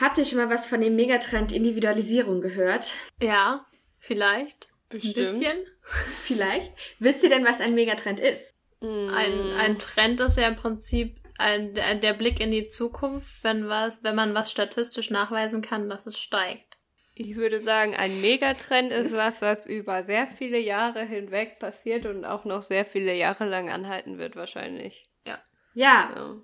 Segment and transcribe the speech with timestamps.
[0.00, 2.92] Habt ihr schon mal was von dem Megatrend Individualisierung gehört?
[3.20, 3.66] Ja,
[3.98, 4.68] vielleicht.
[4.88, 5.16] Bestimmt.
[5.16, 5.56] Ein bisschen.
[6.22, 6.72] Vielleicht.
[6.98, 8.54] Wisst ihr denn, was ein Megatrend ist?
[8.80, 13.68] Ein, ein Trend ist ja im Prinzip ein, der, der Blick in die Zukunft, wenn
[13.68, 16.78] was, wenn man was statistisch nachweisen kann, dass es steigt.
[17.14, 22.24] Ich würde sagen, ein Megatrend ist was, was über sehr viele Jahre hinweg passiert und
[22.24, 25.10] auch noch sehr viele Jahre lang anhalten wird, wahrscheinlich.
[25.26, 25.42] Ja.
[25.74, 26.12] Ja.
[26.14, 26.36] ja.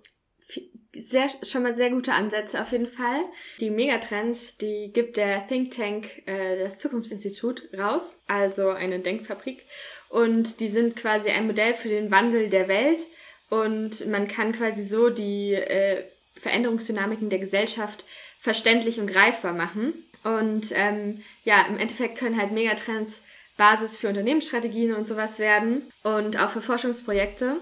[0.97, 3.21] Sehr, schon mal sehr gute Ansätze auf jeden Fall.
[3.61, 9.65] Die Megatrends, die gibt der Think Tank, äh, das Zukunftsinstitut, raus, also eine Denkfabrik.
[10.09, 13.03] Und die sind quasi ein Modell für den Wandel der Welt.
[13.51, 18.05] Und man kann quasi so die äh, Veränderungsdynamiken der Gesellschaft
[18.41, 19.95] verständlich und greifbar machen.
[20.23, 23.23] Und ähm, ja, im Endeffekt können halt Megatrends
[23.57, 27.57] Basis für Unternehmensstrategien und sowas werden und auch für Forschungsprojekte.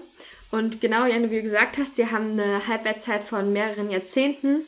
[0.53, 4.67] Und genau, Janne, wie du gesagt hast, die haben eine Halbwertszeit von mehreren Jahrzehnten.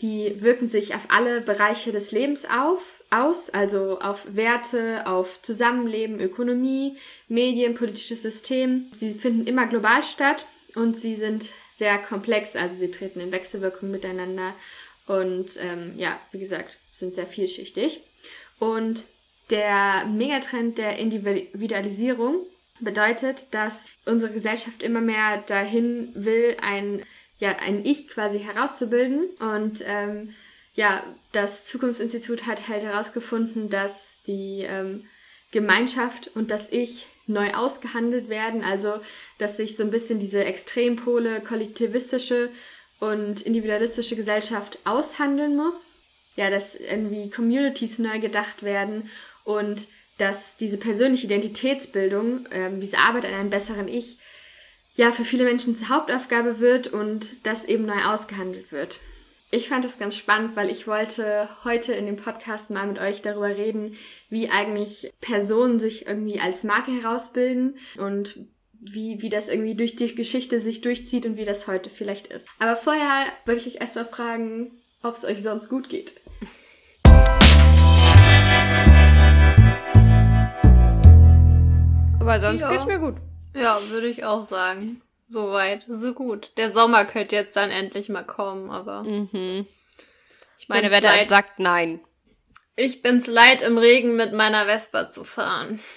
[0.00, 6.18] Die wirken sich auf alle Bereiche des Lebens auf, aus, also auf Werte, auf Zusammenleben,
[6.18, 6.96] Ökonomie,
[7.28, 8.90] Medien, politisches System.
[8.92, 13.92] Sie finden immer global statt und sie sind sehr komplex, also sie treten in Wechselwirkung
[13.92, 14.56] miteinander
[15.06, 18.00] und ähm, ja, wie gesagt, sind sehr vielschichtig.
[18.58, 19.04] Und
[19.50, 22.44] der Megatrend der Individualisierung
[22.80, 27.04] bedeutet, dass unsere Gesellschaft immer mehr dahin will, ein,
[27.38, 29.26] ja, ein Ich quasi herauszubilden.
[29.38, 30.34] Und ähm,
[30.74, 35.04] ja, das Zukunftsinstitut hat halt herausgefunden, dass die ähm,
[35.50, 38.64] Gemeinschaft und das Ich neu ausgehandelt werden.
[38.64, 39.00] Also,
[39.38, 42.50] dass sich so ein bisschen diese Extrempole, kollektivistische
[43.00, 45.88] und individualistische Gesellschaft aushandeln muss.
[46.36, 49.10] Ja, dass irgendwie Communities neu gedacht werden
[49.44, 49.86] und
[50.18, 54.18] dass diese persönliche Identitätsbildung, ähm, diese Arbeit an einem besseren Ich,
[54.94, 59.00] ja, für viele Menschen zur Hauptaufgabe wird und das eben neu ausgehandelt wird.
[59.50, 63.20] Ich fand das ganz spannend, weil ich wollte heute in dem Podcast mal mit euch
[63.20, 63.96] darüber reden,
[64.30, 68.46] wie eigentlich Personen sich irgendwie als Marke herausbilden und
[68.80, 72.48] wie, wie das irgendwie durch die Geschichte sich durchzieht und wie das heute vielleicht ist.
[72.58, 74.72] Aber vorher würde ich euch erstmal fragen,
[75.02, 76.14] ob es euch sonst gut geht.
[82.22, 82.70] Aber sonst ja.
[82.70, 83.16] geht's mir gut.
[83.54, 85.02] Ja, würde ich auch sagen.
[85.28, 86.52] Soweit, so gut.
[86.56, 89.02] Der Sommer könnte jetzt dann endlich mal kommen, aber.
[89.02, 89.66] Mhm.
[90.56, 92.00] Ich meine, wer da sagt nein.
[92.76, 95.80] Ich bin's leid, im Regen mit meiner Vespa zu fahren.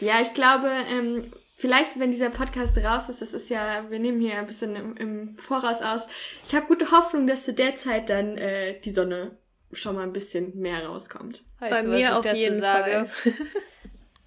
[0.00, 4.20] Ja, ich glaube, ähm, vielleicht, wenn dieser Podcast raus ist, das ist ja, wir nehmen
[4.20, 6.08] hier ein bisschen im, im Voraus aus.
[6.44, 9.38] Ich habe gute Hoffnung, dass zu der Zeit dann äh, die Sonne
[9.70, 11.44] schon mal ein bisschen mehr rauskommt.
[11.60, 13.08] Weißt Bei du, mir auf jeden Fall.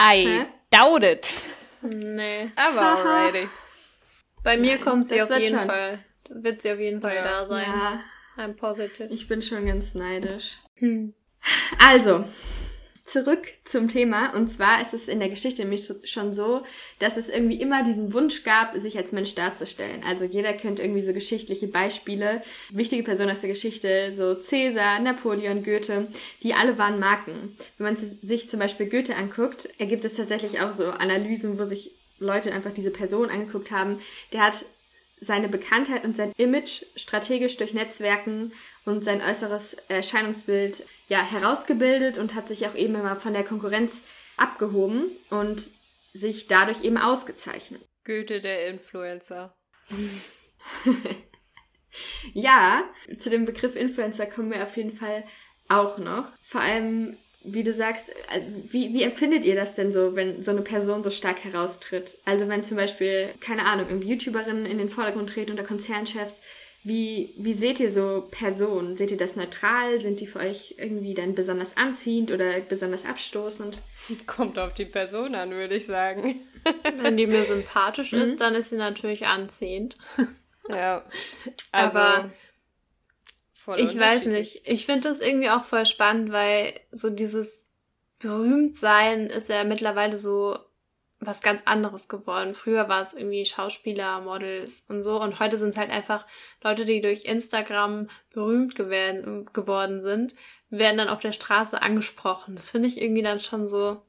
[0.02, 1.32] I doubt it.
[1.82, 2.52] Nee.
[2.56, 3.48] Aber alrighty.
[4.44, 5.68] Bei mir Nein, kommt sie auf jeden schon.
[5.68, 6.00] Fall.
[6.30, 7.24] Wird sie auf jeden Fall ja.
[7.24, 7.68] da sein.
[7.68, 8.00] Ja.
[8.38, 9.08] I'm positive.
[9.12, 10.58] Ich bin schon ganz neidisch.
[10.76, 11.14] Hm.
[11.80, 12.26] Also,
[13.06, 14.34] zurück zum Thema.
[14.36, 16.64] Und zwar ist es in der Geschichte nämlich schon so,
[17.00, 20.04] dass es irgendwie immer diesen Wunsch gab, sich als Mensch darzustellen.
[20.04, 22.42] Also jeder kennt irgendwie so geschichtliche Beispiele.
[22.72, 26.08] Wichtige Personen aus der Geschichte, so Cäsar, Napoleon, Goethe,
[26.42, 27.56] die alle waren Marken.
[27.78, 31.92] Wenn man sich zum Beispiel Goethe anguckt, ergibt es tatsächlich auch so Analysen, wo sich
[32.18, 34.00] Leute einfach diese Person angeguckt haben.
[34.34, 34.66] Der hat
[35.20, 38.54] seine Bekanntheit und sein Image strategisch durch Netzwerken
[38.86, 44.04] und sein äußeres Erscheinungsbild ja herausgebildet und hat sich auch eben immer von der Konkurrenz
[44.38, 45.72] abgehoben und
[46.14, 47.82] sich dadurch eben ausgezeichnet.
[48.06, 49.56] Goethe der Influencer.
[52.34, 52.84] ja,
[53.18, 55.26] zu dem Begriff Influencer kommen wir auf jeden Fall
[55.68, 56.32] auch noch.
[56.42, 60.52] Vor allem wie du sagst, also wie, wie empfindet ihr das denn so, wenn so
[60.52, 62.18] eine Person so stark heraustritt?
[62.26, 66.42] Also wenn zum Beispiel, keine Ahnung, irgendwie YouTuberinnen in den Vordergrund treten oder Konzernchefs,
[66.84, 68.96] wie, wie seht ihr so Personen?
[68.96, 70.00] Seht ihr das neutral?
[70.00, 73.82] Sind die für euch irgendwie dann besonders anziehend oder besonders abstoßend?
[74.28, 76.36] Kommt auf die Person an, würde ich sagen.
[76.98, 78.38] Wenn die mir sympathisch ist, mhm.
[78.38, 79.96] dann ist sie natürlich anziehend.
[80.70, 81.04] Ja.
[81.72, 82.30] Also, Aber
[83.66, 84.62] voll Ich weiß nicht.
[84.66, 87.72] Ich finde das irgendwie auch voll spannend, weil so dieses
[88.20, 90.58] Berühmtsein ist ja mittlerweile so
[91.20, 92.54] was ganz anderes geworden.
[92.54, 96.26] Früher war es irgendwie Schauspieler, Models und so und heute sind es halt einfach
[96.64, 100.36] Leute, die durch Instagram berühmt geworden, geworden sind,
[100.70, 102.56] werden dann auf der Straße angesprochen.
[102.56, 104.02] Das finde ich irgendwie dann schon so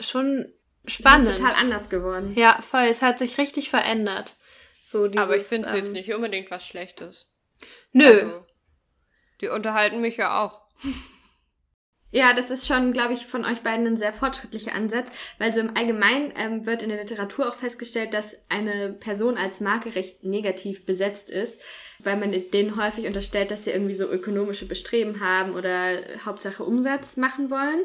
[0.00, 0.52] schon
[0.86, 1.28] spannend.
[1.28, 2.32] Das ist total anders geworden.
[2.34, 2.86] Ja, voll.
[2.90, 4.36] Es hat sich richtig verändert.
[4.82, 7.28] So dieses, Aber ich finde es ähm, jetzt nicht unbedingt was Schlechtes.
[7.92, 8.45] Nö, also,
[9.40, 10.60] die unterhalten mich ja auch.
[12.12, 15.60] Ja, das ist schon, glaube ich, von euch beiden ein sehr fortschrittlicher Ansatz, weil so
[15.60, 20.22] im Allgemeinen ähm, wird in der Literatur auch festgestellt, dass eine Person als Marke recht
[20.22, 21.60] negativ besetzt ist,
[21.98, 27.16] weil man denen häufig unterstellt, dass sie irgendwie so ökonomische Bestreben haben oder Hauptsache Umsatz
[27.16, 27.84] machen wollen.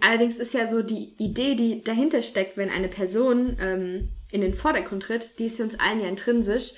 [0.00, 4.54] Allerdings ist ja so die Idee, die dahinter steckt, wenn eine Person ähm, in den
[4.54, 6.72] Vordergrund tritt, die ist uns allen ja intrinsisch,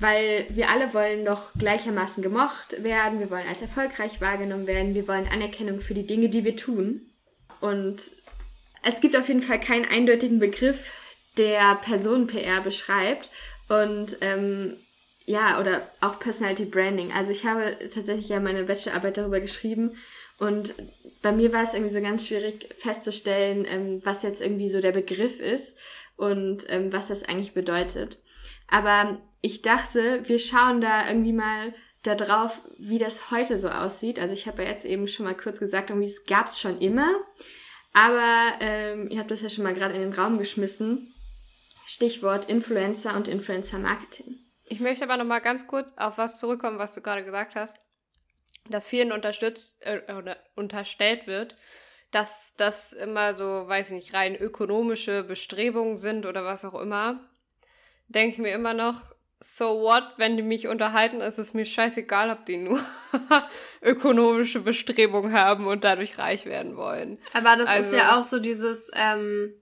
[0.00, 5.06] weil wir alle wollen doch gleichermaßen gemocht werden, wir wollen als erfolgreich wahrgenommen werden, wir
[5.06, 7.02] wollen Anerkennung für die Dinge, die wir tun.
[7.60, 8.10] Und
[8.82, 10.90] es gibt auf jeden Fall keinen eindeutigen Begriff,
[11.38, 13.30] der Personen-PR beschreibt.
[13.68, 14.76] Und ähm,
[15.24, 17.12] ja, oder auch Personality Branding.
[17.12, 19.96] Also ich habe tatsächlich ja meine Bachelorarbeit darüber geschrieben
[20.38, 20.74] und
[21.22, 24.90] bei mir war es irgendwie so ganz schwierig festzustellen, ähm, was jetzt irgendwie so der
[24.90, 25.78] Begriff ist
[26.16, 28.18] und ähm, was das eigentlich bedeutet.
[28.66, 34.18] Aber ich dachte, wir schauen da irgendwie mal da drauf, wie das heute so aussieht.
[34.18, 36.78] Also ich habe ja jetzt eben schon mal kurz gesagt, irgendwie es gab es schon
[36.78, 37.08] immer.
[37.92, 41.14] Aber ähm, ihr habt das ja schon mal gerade in den Raum geschmissen.
[41.86, 44.38] Stichwort Influencer und Influencer Marketing.
[44.64, 47.80] Ich möchte aber noch mal ganz kurz auf was zurückkommen, was du gerade gesagt hast,
[48.70, 51.56] dass vielen unterstützt äh, oder unterstellt wird,
[52.12, 57.28] dass das immer so, weiß ich nicht, rein ökonomische Bestrebungen sind oder was auch immer.
[58.08, 59.11] Denke ich mir immer noch,
[59.42, 62.80] so what, wenn die mich unterhalten, ist es mir scheißegal, ob die nur
[63.82, 67.18] ökonomische Bestrebungen haben und dadurch reich werden wollen.
[67.32, 69.52] Aber das also, ist ja auch so dieses, ähm,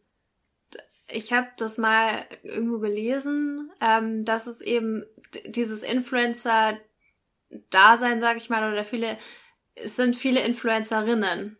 [1.08, 5.04] ich habe das mal irgendwo gelesen, ähm, dass es eben
[5.46, 9.16] dieses Influencer-Dasein, sag ich mal, oder viele,
[9.74, 11.56] es sind viele Influencerinnen.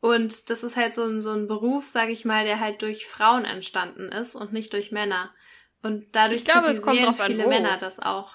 [0.00, 3.06] Und das ist halt so ein, so ein Beruf, sag ich mal, der halt durch
[3.06, 5.34] Frauen entstanden ist und nicht durch Männer.
[5.82, 8.34] Und dadurch ich glaube, kritisieren viele Männer das auch.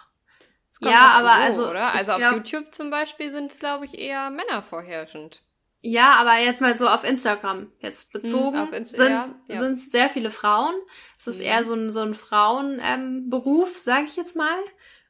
[0.81, 1.69] Ja, aber wo, also.
[1.69, 1.93] Oder?
[1.93, 5.41] Also auf glaub, YouTube zum Beispiel sind es, glaube ich, eher Männer vorherrschend.
[5.81, 9.59] Ja, aber jetzt mal so auf Instagram jetzt hm, bezogen hm, Inst sind ja, ja.
[9.59, 10.73] sind's sehr viele Frauen.
[11.17, 11.45] Es ist mhm.
[11.45, 14.57] eher so ein, so ein Frauenberuf, ähm, sage ich jetzt mal.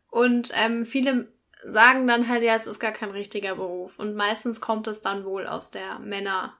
[0.10, 1.32] Und ähm, viele
[1.66, 4.00] sagen dann halt, ja, es ist gar kein richtiger Beruf.
[4.00, 6.52] Und meistens kommt es dann wohl aus der Männersicht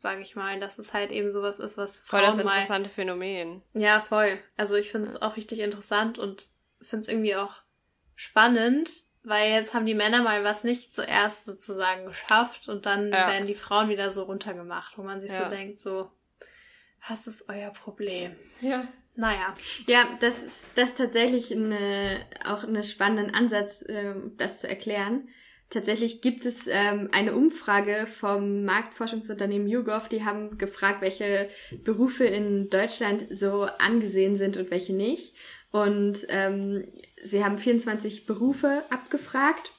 [0.00, 2.94] sage ich mal, dass es halt eben sowas ist, was Frauen Voll das interessante mal,
[2.94, 3.62] Phänomen.
[3.74, 4.38] Ja, voll.
[4.56, 5.22] Also ich finde es ja.
[5.22, 6.48] auch richtig interessant und
[6.80, 7.56] finde es irgendwie auch
[8.14, 13.28] spannend, weil jetzt haben die Männer mal was nicht zuerst sozusagen geschafft und dann ja.
[13.28, 15.44] werden die Frauen wieder so runtergemacht, wo man sich ja.
[15.44, 16.10] so denkt, so,
[17.06, 18.34] was ist euer Problem?
[18.62, 18.88] Ja.
[19.16, 19.52] Naja.
[19.86, 25.28] Ja, das ist, das ist tatsächlich eine, auch einen spannenden Ansatz, äh, das zu erklären.
[25.70, 31.48] Tatsächlich gibt es ähm, eine Umfrage vom Marktforschungsunternehmen YouGov, die haben gefragt, welche
[31.84, 35.32] Berufe in Deutschland so angesehen sind und welche nicht.
[35.70, 36.84] Und ähm,
[37.22, 39.70] sie haben 24 Berufe abgefragt.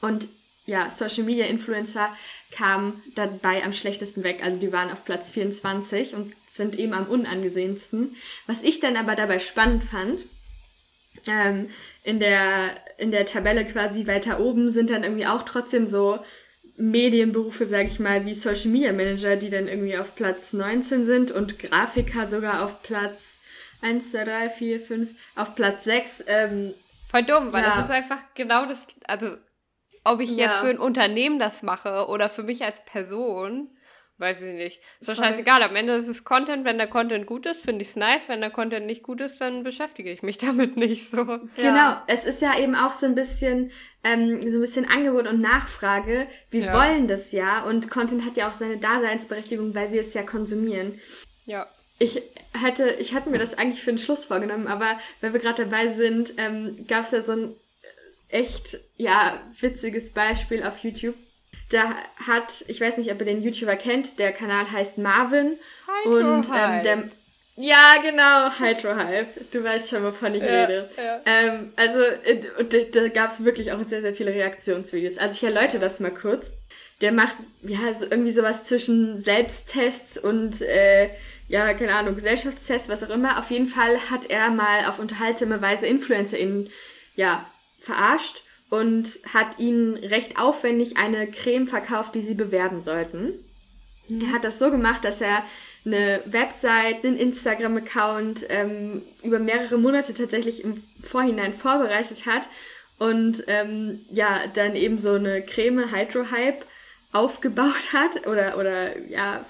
[0.00, 0.28] Und
[0.66, 2.14] ja, Social Media Influencer
[2.52, 4.44] kamen dabei am schlechtesten weg.
[4.44, 8.14] Also die waren auf Platz 24 und sind eben am unangesehensten.
[8.46, 10.26] Was ich dann aber dabei spannend fand,
[11.28, 11.68] ähm,
[12.04, 16.18] in, der, in der Tabelle quasi weiter oben sind dann irgendwie auch trotzdem so
[16.76, 21.30] Medienberufe, sag ich mal, wie Social Media Manager, die dann irgendwie auf Platz 19 sind
[21.30, 23.38] und Grafiker sogar auf Platz
[23.82, 26.24] 1, 2, 3, 4, 5, auf Platz 6.
[26.26, 26.74] Ähm,
[27.08, 27.74] Voll dumm, weil ja.
[27.74, 29.36] das ist einfach genau das, also
[30.04, 30.46] ob ich ja.
[30.46, 33.70] jetzt für ein Unternehmen das mache oder für mich als Person,
[34.22, 34.80] weiß ich nicht.
[35.00, 35.62] Ist doch scheißegal.
[35.62, 36.64] Am Ende ist es Content.
[36.64, 38.28] Wenn der Content gut ist, finde ich es nice.
[38.28, 41.18] Wenn der Content nicht gut ist, dann beschäftige ich mich damit nicht so.
[41.18, 41.40] Ja.
[41.56, 41.96] Genau.
[42.06, 43.70] Es ist ja eben auch so ein bisschen,
[44.04, 46.28] ähm, so ein bisschen Angebot und Nachfrage.
[46.50, 46.72] Wir ja.
[46.72, 47.64] wollen das ja.
[47.64, 51.00] Und Content hat ja auch seine Daseinsberechtigung, weil wir es ja konsumieren.
[51.44, 51.66] Ja.
[51.98, 52.22] Ich
[52.54, 55.88] hätte, ich hatte mir das eigentlich für den Schluss vorgenommen, aber weil wir gerade dabei
[55.88, 57.56] sind, ähm, gab es ja so ein
[58.28, 61.14] echt, ja, witziges Beispiel auf YouTube
[61.72, 61.94] da
[62.26, 65.58] hat, ich weiß nicht, ob ihr den YouTuber kennt, der Kanal heißt Marvin.
[66.04, 67.08] Hydro und ähm, der.
[67.56, 69.44] Ja, genau, Hydrohype.
[69.50, 70.88] Du weißt schon, wovon ich ja, rede.
[70.96, 71.20] Ja.
[71.26, 71.98] Ähm, also,
[72.58, 75.18] und da, da gab es wirklich auch sehr, sehr viele Reaktionsvideos.
[75.18, 76.52] Also ich erläutere das mal kurz.
[77.02, 81.10] Der macht, ja, so irgendwie sowas zwischen Selbsttests und, äh,
[81.48, 83.38] ja, keine Ahnung, Gesellschaftstests, was auch immer.
[83.38, 86.70] Auf jeden Fall hat er mal auf unterhaltsame Weise InfluencerInnen,
[87.16, 87.44] ja,
[87.80, 93.34] verarscht und hat ihnen recht aufwendig eine Creme verkauft, die sie bewerben sollten.
[94.08, 94.22] Mhm.
[94.22, 95.44] Er hat das so gemacht, dass er
[95.84, 102.48] eine Website, einen Instagram-Account ähm, über mehrere Monate tatsächlich im Vorhinein vorbereitet hat
[102.98, 106.64] und ähm, ja, dann eben so eine Creme Hydro-Hype
[107.12, 109.44] aufgebaut hat oder, oder ja,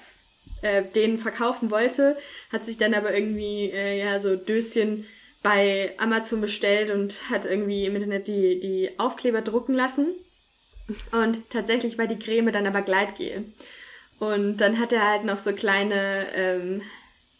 [0.63, 2.17] äh, den verkaufen wollte,
[2.51, 5.05] hat sich dann aber irgendwie äh, ja so Döschen
[5.43, 10.07] bei Amazon bestellt und hat irgendwie im Internet die, die Aufkleber drucken lassen.
[11.11, 13.45] Und tatsächlich war die Creme dann aber Gleitgel.
[14.19, 16.81] Und dann hat er halt noch so kleine, ähm,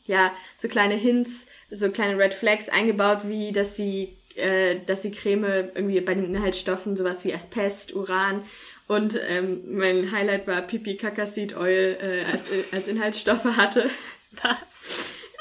[0.05, 5.11] ja, so kleine Hints, so kleine Red Flags eingebaut, wie dass sie, äh, dass die
[5.11, 8.43] Creme irgendwie bei den Inhaltsstoffen sowas wie Asbest, Uran
[8.87, 13.89] und ähm, mein Highlight war Pipi Kakaseed Oil äh, als, als Inhaltsstoffe hatte.
[14.41, 14.92] Was?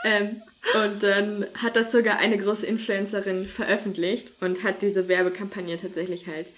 [0.04, 0.42] Ähm,
[0.82, 6.52] und dann hat das sogar eine große Influencerin veröffentlicht und hat diese Werbekampagne tatsächlich halt.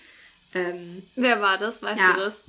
[0.55, 1.83] Ähm, Wer war das?
[1.83, 2.45] Weißt ja, du das?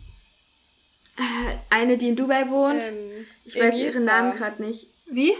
[1.18, 2.84] Äh, eine, die in Dubai wohnt.
[2.84, 3.92] Ähm, ich weiß Elisa.
[3.92, 4.88] ihren Namen gerade nicht.
[5.06, 5.34] Wie?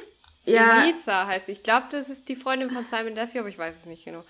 [0.46, 0.84] Ja.
[0.84, 3.86] Elisa heißt Ich glaube, das ist die Freundin von Simon Desio, aber ich weiß es
[3.86, 4.24] nicht genau.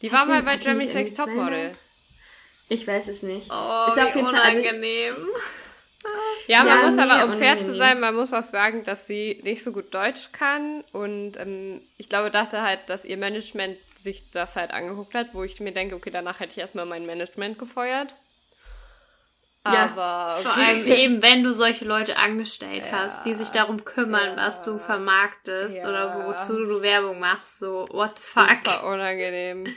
[0.00, 1.76] Die war mal bei Jeremy's Next Topmodel.
[2.68, 3.50] Ich weiß es nicht.
[3.50, 5.14] Oh, ist auf jeden unangenehm.
[5.14, 5.36] Fall, also,
[6.46, 9.06] ja, man ja, muss nee, aber, um fair zu sein, man muss auch sagen, dass
[9.06, 10.84] sie nicht so gut Deutsch kann.
[10.92, 15.42] Und ähm, ich glaube, dachte halt, dass ihr Management sich das halt angeguckt hat, wo
[15.44, 18.16] ich mir denke, okay, danach hätte ich erstmal mein Management gefeuert.
[19.64, 20.42] Aber okay.
[20.42, 24.36] vor allem eben, wenn du solche Leute angestellt ja, hast, die sich darum kümmern, ja,
[24.36, 25.88] was du vermarktest ja.
[25.88, 28.58] oder wozu du Werbung machst, so what the fuck.
[28.64, 29.76] Super unangenehm.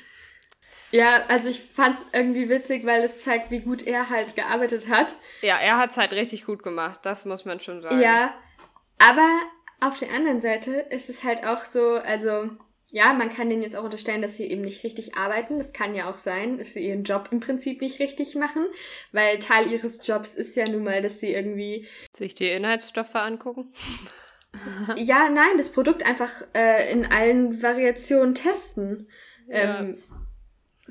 [0.92, 5.16] Ja, also ich fand's irgendwie witzig, weil es zeigt, wie gut er halt gearbeitet hat.
[5.42, 8.00] Ja, er hat's halt richtig gut gemacht, das muss man schon sagen.
[8.00, 8.34] Ja,
[8.98, 9.28] aber
[9.82, 12.50] auf der anderen Seite ist es halt auch so, also
[12.92, 15.58] ja, man kann denen jetzt auch unterstellen, dass sie eben nicht richtig arbeiten.
[15.58, 18.68] Das kann ja auch sein, dass sie ihren Job im Prinzip nicht richtig machen,
[19.12, 23.74] weil Teil ihres Jobs ist ja nun mal, dass sie irgendwie sich die Inhaltsstoffe angucken.
[24.96, 29.10] ja, nein, das Produkt einfach äh, in allen Variationen testen.
[29.48, 29.86] Ja.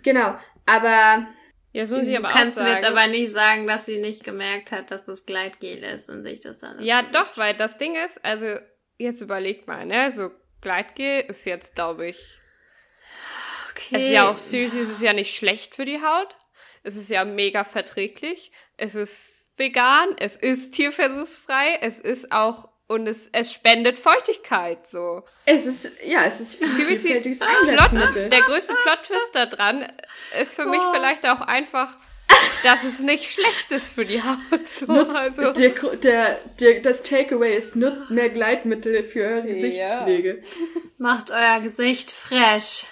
[0.04, 1.26] Genau, aber.
[1.72, 4.22] Jetzt muss ich aber kannst auch sagen, du jetzt aber nicht sagen, dass sie nicht
[4.22, 6.80] gemerkt hat, dass das Gleitgel ist und sich das dann.
[6.80, 8.46] Ja, doch, weil das Ding ist, also
[8.96, 10.30] jetzt überlegt mal, ne, so
[10.60, 12.38] Gleitgel ist jetzt, glaube ich.
[13.72, 13.96] Okay.
[13.96, 16.36] Es ist ja auch süß, es ist ja nicht schlecht für die Haut.
[16.84, 18.52] Es ist ja mega verträglich.
[18.76, 25.24] Es ist vegan, es ist tierversuchsfrei, es ist auch und es, es spendet Feuchtigkeit so.
[25.46, 28.28] Es ist, ja, es ist vielfältiges Einsatzmittel.
[28.28, 29.86] der größte Plot-Twist da dran
[30.40, 30.70] ist für oh.
[30.70, 31.96] mich vielleicht auch einfach,
[32.62, 34.68] dass es nicht schlecht ist für die Haut.
[34.68, 34.86] So.
[34.92, 35.52] Nutzt, also.
[35.52, 40.42] der, der, der, das Takeaway ist, nutzt mehr Gleitmittel für eure Gesichtspflege.
[40.42, 40.80] Ja.
[40.98, 42.86] Macht euer Gesicht fresh.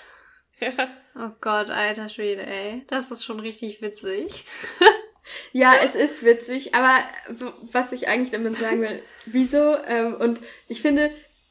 [0.61, 0.71] Ja.
[1.15, 2.85] Oh Gott, alter Schwede, ey.
[2.87, 4.47] Das ist schon richtig witzig.
[5.53, 6.99] Ja, es ist witzig, aber
[7.71, 9.77] was ich eigentlich damit sagen will, wieso?
[9.87, 11.11] Ähm, und ich finde,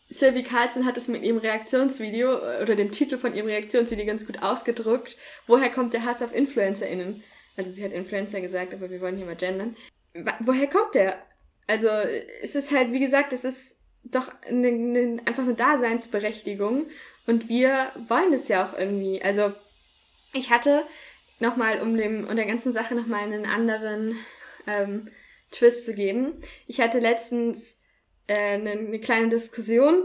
[0.09, 4.27] Sylvie Carlson hat es mit ihrem Reaktionsvideo äh, oder dem Titel von ihrem Reaktionsvideo ganz
[4.27, 5.17] gut ausgedrückt.
[5.47, 7.23] Woher kommt der Hass auf InfluencerInnen?
[7.55, 9.75] Also sie hat Influencer gesagt, aber wir wollen hier mal gendern.
[10.41, 11.17] Woher kommt der?
[11.67, 16.88] Also es ist halt, wie gesagt, es ist doch eine, eine, einfach eine Daseinsberechtigung
[17.27, 19.21] und wir wollen das ja auch irgendwie.
[19.21, 19.53] Also
[20.33, 20.83] ich hatte
[21.41, 24.17] nochmal, um dem und der ganzen Sache nochmal einen anderen
[24.67, 25.10] ähm,
[25.51, 26.33] Twist zu geben.
[26.67, 27.79] Ich hatte letztens
[28.27, 30.03] äh, eine, eine kleine Diskussion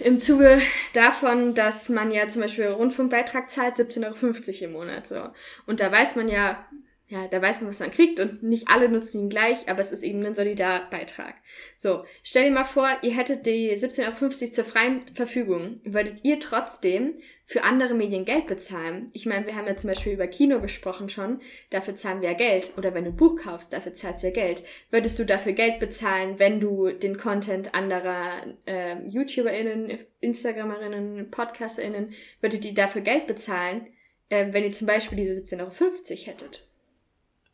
[0.00, 0.60] im Zuge
[0.92, 5.28] davon, dass man ja zum Beispiel Rundfunkbeitrag zahlt, 17,50 Euro im Monat so.
[5.66, 6.66] Und da weiß man ja,
[7.08, 9.92] ja, da weiß man, was man kriegt und nicht alle nutzen ihn gleich, aber es
[9.92, 11.34] ist eben ein Solidarbeitrag.
[11.78, 15.80] So, stell dir mal vor, ihr hättet die 17,50 Euro zur freien Verfügung.
[15.84, 17.14] Würdet ihr trotzdem
[17.48, 19.06] für andere Medien Geld bezahlen?
[19.12, 22.36] Ich meine, wir haben ja zum Beispiel über Kino gesprochen schon, dafür zahlen wir ja
[22.36, 22.72] Geld.
[22.76, 24.64] Oder wenn du ein Buch kaufst, dafür zahlst du ja Geld.
[24.90, 32.64] Würdest du dafür Geld bezahlen, wenn du den Content anderer äh, YouTuberInnen, Instagramerinnen, PodcasterInnen, würdet
[32.64, 33.86] ihr dafür Geld bezahlen,
[34.28, 36.66] äh, wenn ihr zum Beispiel diese 17,50 Euro hättet?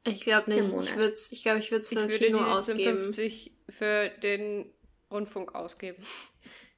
[0.05, 0.65] Ich glaube nicht.
[0.65, 2.99] Ich würde ich glaube, ich würde es für ich Kino ausgeben.
[2.99, 4.73] 50 für den
[5.11, 6.03] Rundfunk ausgeben.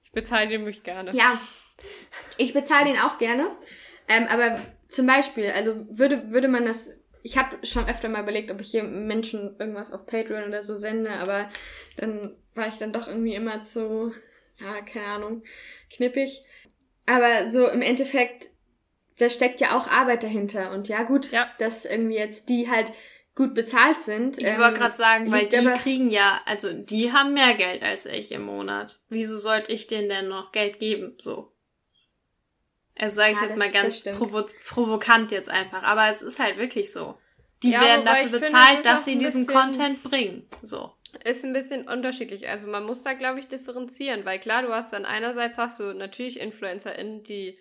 [0.02, 1.14] Ich bezahle den mich gerne.
[1.14, 1.40] Ja,
[2.38, 3.50] ich bezahle den auch gerne.
[4.08, 6.90] Ähm, aber zum Beispiel, also würde, würde man das.
[7.22, 10.76] Ich habe schon öfter mal überlegt, ob ich hier Menschen irgendwas auf Patreon oder so
[10.76, 11.48] sende, aber
[11.96, 14.12] dann war ich dann doch irgendwie immer zu,
[14.60, 15.42] ja, keine Ahnung,
[15.90, 16.42] knippig.
[17.06, 18.50] Aber so im Endeffekt,
[19.18, 20.70] da steckt ja auch Arbeit dahinter.
[20.72, 21.50] Und ja, gut, ja.
[21.58, 22.92] dass irgendwie jetzt die halt
[23.34, 24.38] gut bezahlt sind.
[24.38, 28.06] Ich ähm, wollte gerade sagen, weil die kriegen ja, also die haben mehr Geld als
[28.06, 29.00] ich im Monat.
[29.08, 31.14] Wieso sollte ich denen denn noch Geld geben?
[31.18, 31.53] So.
[32.96, 36.38] Also sage ich ja, jetzt das, mal ganz provo provokant jetzt einfach, aber es ist
[36.38, 37.18] halt wirklich so.
[37.62, 40.46] Die ja, werden dafür bezahlt, finde, dass sie diesen Content bringen.
[40.62, 40.92] So.
[41.24, 42.48] Ist ein bisschen unterschiedlich.
[42.48, 45.94] Also man muss da, glaube ich, differenzieren, weil klar, du hast dann einerseits hast du
[45.94, 47.58] natürlich InfluencerInnen, die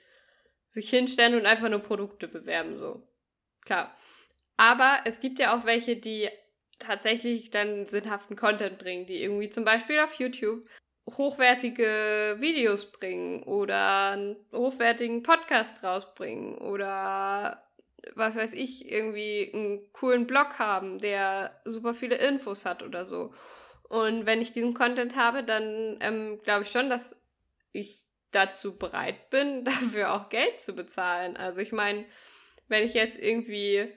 [0.69, 3.07] sich hinstellen und einfach nur Produkte bewerben, so.
[3.61, 3.95] Klar.
[4.57, 6.29] Aber es gibt ja auch welche, die
[6.79, 10.67] tatsächlich dann sinnhaften Content bringen, die irgendwie zum Beispiel auf YouTube
[11.09, 17.63] hochwertige Videos bringen oder einen hochwertigen Podcast rausbringen oder
[18.15, 23.33] was weiß ich, irgendwie einen coolen Blog haben, der super viele Infos hat oder so.
[23.83, 27.15] Und wenn ich diesen Content habe, dann ähm, glaube ich schon, dass
[27.71, 31.37] ich dazu bereit bin, dafür auch Geld zu bezahlen.
[31.37, 32.05] Also ich meine,
[32.67, 33.87] wenn ich jetzt irgendwie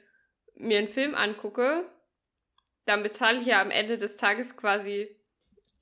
[0.55, 1.85] mir einen Film angucke,
[2.85, 5.16] dann bezahle ich ja am Ende des Tages quasi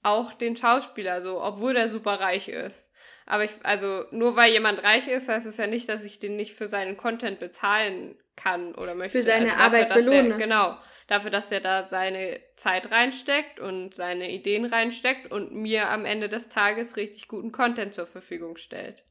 [0.04, 2.90] auch den Schauspieler so, obwohl der super reich ist.
[3.26, 6.36] Aber ich, also nur weil jemand reich ist, heißt es ja nicht, dass ich den
[6.36, 9.18] nicht für seinen Content bezahlen kann oder möchte.
[9.18, 10.28] Für seine also dafür, Arbeit belohnen.
[10.28, 10.76] Der, genau.
[11.06, 16.28] Dafür, dass der da seine Zeit reinsteckt und seine Ideen reinsteckt und mir am Ende
[16.28, 19.04] des Tages richtig guten Content zur Verfügung stellt.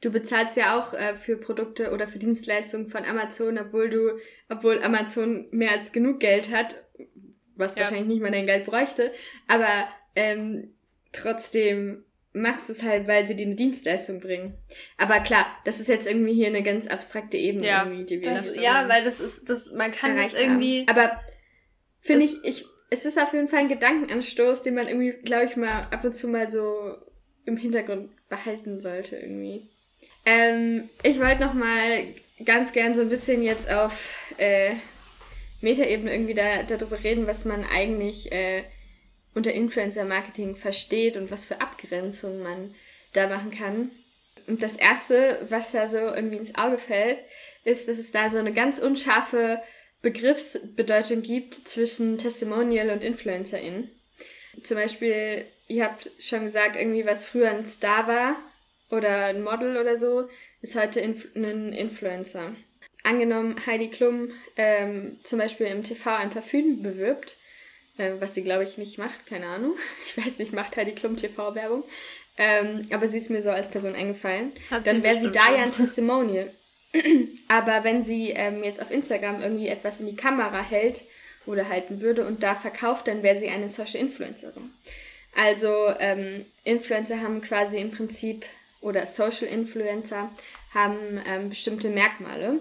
[0.00, 4.18] Du bezahlst ja auch äh, für Produkte oder für Dienstleistungen von Amazon, obwohl du,
[4.48, 6.84] obwohl Amazon mehr als genug Geld hat,
[7.58, 7.82] was ja.
[7.82, 9.12] wahrscheinlich nicht mal dein Geld bräuchte,
[9.46, 10.72] aber ähm,
[11.12, 14.54] trotzdem machst du es halt, weil sie dir eine Dienstleistung bringen.
[14.96, 18.34] Aber klar, das ist jetzt irgendwie hier eine ganz abstrakte Ebene ja, irgendwie, die wir
[18.34, 20.86] das, Ja, weil das ist, das, man kann das irgendwie.
[20.86, 20.96] Haben.
[20.96, 21.20] Aber
[22.00, 25.56] finde ich, ich, es ist auf jeden Fall ein Gedankenanstoß, den man irgendwie, glaube ich,
[25.56, 26.96] mal ab und zu mal so
[27.44, 29.68] im Hintergrund behalten sollte irgendwie.
[30.24, 32.04] Ähm, ich wollte noch mal
[32.44, 34.74] ganz gern so ein bisschen jetzt auf äh,
[35.60, 38.64] Metaebene irgendwie da, darüber reden, was man eigentlich äh,
[39.34, 42.74] unter Influencer-Marketing versteht und was für Abgrenzungen man
[43.12, 43.90] da machen kann.
[44.46, 47.22] Und das Erste, was da so irgendwie ins Auge fällt,
[47.64, 49.60] ist, dass es da so eine ganz unscharfe
[50.00, 53.90] Begriffsbedeutung gibt zwischen Testimonial und InfluencerIn.
[54.62, 58.36] Zum Beispiel, ihr habt schon gesagt, irgendwie was früher ein Star war
[58.90, 60.28] oder ein Model oder so,
[60.62, 62.54] ist heute Inf ein Influencer.
[63.08, 67.38] Angenommen, Heidi Klum ähm, zum Beispiel im TV ein Parfüm bewirbt,
[67.96, 69.74] äh, was sie glaube ich nicht macht, keine Ahnung.
[70.06, 71.84] Ich weiß nicht, macht Heidi Klum TV-Werbung.
[72.36, 74.52] Ähm, aber sie ist mir so als Person eingefallen.
[74.70, 76.52] Hat dann wäre sie da ja ein Testimonial.
[77.48, 81.04] aber wenn sie ähm, jetzt auf Instagram irgendwie etwas in die Kamera hält
[81.46, 84.70] oder halten würde und da verkauft, dann wäre sie eine Social Influencerin.
[85.34, 88.44] Also ähm, Influencer haben quasi im Prinzip
[88.82, 90.30] oder Social Influencer
[90.74, 92.60] haben ähm, bestimmte Merkmale,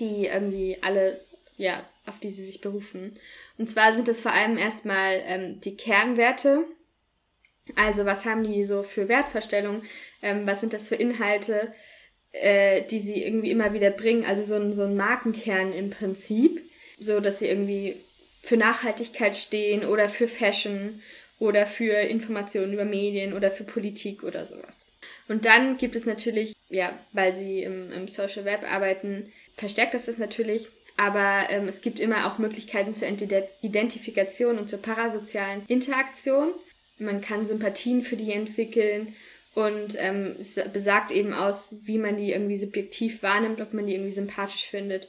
[0.00, 1.20] die irgendwie alle,
[1.56, 3.12] ja, auf die sie sich berufen.
[3.58, 6.64] Und zwar sind es vor allem erstmal ähm, die Kernwerte.
[7.76, 9.82] Also was haben die so für Wertvorstellungen?
[10.22, 11.72] Ähm, was sind das für Inhalte,
[12.32, 14.24] äh, die sie irgendwie immer wieder bringen?
[14.24, 16.62] Also so ein, so ein Markenkern im Prinzip.
[16.98, 17.96] So, dass sie irgendwie
[18.42, 21.02] für Nachhaltigkeit stehen oder für Fashion
[21.38, 24.87] oder für Informationen über Medien oder für Politik oder sowas.
[25.28, 30.06] Und dann gibt es natürlich, ja, weil sie im, im Social Web arbeiten, verstärkt das
[30.06, 30.68] das natürlich.
[30.96, 36.52] Aber ähm, es gibt immer auch Möglichkeiten zur Identifikation und zur parasozialen Interaktion.
[36.98, 39.14] Man kann Sympathien für die entwickeln
[39.54, 43.94] und ähm, es besagt eben aus, wie man die irgendwie subjektiv wahrnimmt, ob man die
[43.94, 45.08] irgendwie sympathisch findet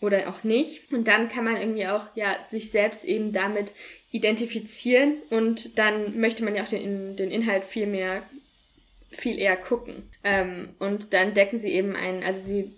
[0.00, 0.92] oder auch nicht.
[0.92, 3.72] Und dann kann man irgendwie auch ja sich selbst eben damit
[4.12, 8.22] identifizieren und dann möchte man ja auch den, den Inhalt viel mehr
[9.16, 10.10] viel eher gucken.
[10.24, 12.76] Ähm, und dann decken sie eben einen, also sie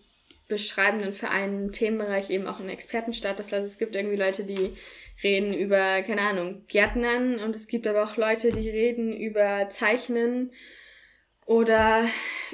[0.49, 3.53] beschreiben dann für einen Themenbereich eben auch einen Expertenstatus.
[3.53, 4.75] Also es gibt irgendwie Leute, die
[5.23, 10.53] reden über, keine Ahnung, Gärtnern und es gibt aber auch Leute, die reden über Zeichnen
[11.45, 12.05] oder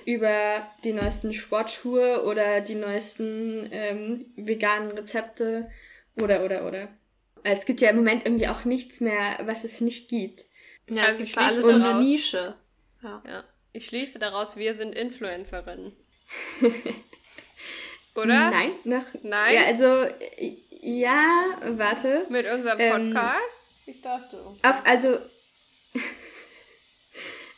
[0.07, 5.70] über die neuesten Sportschuhe oder die neuesten ähm, veganen Rezepte
[6.20, 6.88] oder oder oder.
[7.42, 10.47] Es gibt ja im Moment irgendwie auch nichts mehr, was es nicht gibt.
[10.88, 12.55] Ja, es also gibt für alles so eine Nische.
[13.03, 13.23] Ja.
[13.27, 13.44] ja.
[13.76, 15.92] Ich schließe daraus, wir sind Influencerinnen.
[18.14, 18.50] Oder?
[18.50, 19.04] Nein, noch.
[19.24, 19.52] Nein.
[19.52, 20.06] Ja, also,
[20.80, 22.24] ja, warte.
[22.30, 23.62] Mit unserem ähm, Podcast?
[23.87, 24.37] Ähm, ich dachte.
[24.62, 25.18] Auf, also,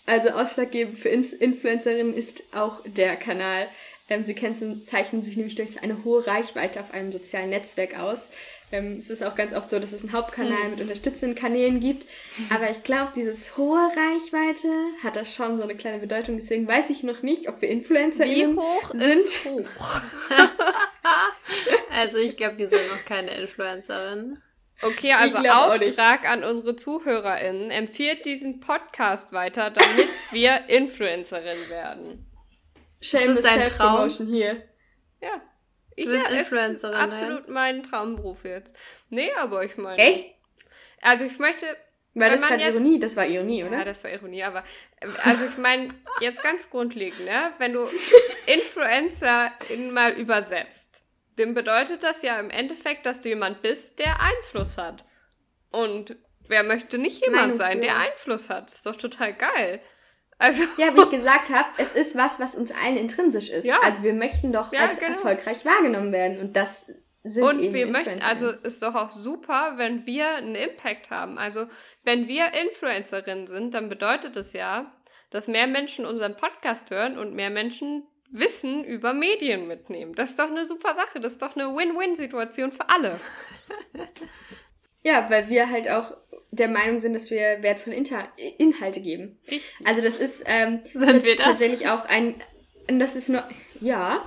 [0.07, 3.69] also ausschlaggebend für Influencerinnen ist auch der Kanal.
[4.09, 4.35] Ähm, sie
[4.81, 8.31] zeichnen sich nämlich durch eine hohe Reichweite auf einem sozialen Netzwerk aus.
[8.73, 10.71] Ähm, es ist auch ganz oft so, dass es einen Hauptkanal hm.
[10.71, 12.07] mit unterstützenden Kanälen gibt.
[12.51, 14.69] Aber ich glaube, dieses hohe Reichweite
[15.05, 16.37] hat da schon so eine kleine Bedeutung.
[16.37, 18.57] Deswegen weiß ich noch nicht, ob wir Influencer sind.
[18.57, 19.03] Wie hoch sind.
[19.03, 20.01] ist hoch?
[21.91, 24.39] also ich glaube, wir sind noch keine Influencerin.
[24.83, 27.71] Okay, also Auftrag an unsere ZuhörerInnen.
[27.71, 32.27] Empfiehlt diesen Podcast weiter, damit wir Influencerin werden.
[33.01, 34.63] Shameless ist dein Traum hier.
[35.23, 35.41] Ja.
[35.97, 36.95] Ich, du bist ja, Influencerin.
[36.95, 38.73] Ist absolut mein Traumberuf jetzt.
[39.09, 39.99] Nee, aber ich meine.
[39.99, 40.35] Echt?
[41.03, 41.67] Also ich möchte.
[42.15, 43.79] Weil das war Ironie, das war Ironie, oder?
[43.79, 44.65] Ja, das war Ironie, aber
[45.25, 47.53] also ich meine, jetzt ganz grundlegend, ne?
[47.59, 47.87] Wenn du
[48.47, 51.03] Influencer in mal übersetzt,
[51.37, 55.05] dann bedeutet das ja im Endeffekt, dass du jemand bist, der Einfluss hat.
[55.71, 56.17] Und
[56.49, 58.69] wer möchte nicht jemand sein, der Einfluss hat?
[58.69, 59.83] Das ist doch total geil.
[60.39, 63.65] Also ja, wie ich gesagt habe, es ist was, was uns allen intrinsisch ist.
[63.65, 63.79] Ja.
[63.83, 65.13] Also wir möchten doch ja, als genau.
[65.13, 66.87] erfolgreich wahrgenommen werden und das
[67.23, 71.39] sind und eben wir möchten, also ist doch auch super, wenn wir einen Impact haben.
[71.39, 71.67] Also
[72.05, 74.93] wenn wir Influencerinnen sind, dann bedeutet es ja,
[75.31, 80.15] dass mehr Menschen unseren Podcast hören und mehr Menschen Wissen über Medien mitnehmen.
[80.15, 81.21] Das ist doch eine super Sache.
[81.21, 83.19] Das ist doch eine Win-Win-Situation für alle.
[85.03, 86.17] ja, weil wir halt auch
[86.59, 89.39] der Meinung sind, dass wir wertvolle Inter Inhalte geben.
[89.51, 89.75] Richtig.
[89.85, 91.37] Also das ist, ähm, das das?
[91.37, 92.35] tatsächlich auch ein,
[92.89, 93.45] das ist nur,
[93.81, 94.25] ja,